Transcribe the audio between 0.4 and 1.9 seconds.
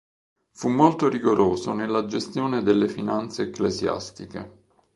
Fu molto rigoroso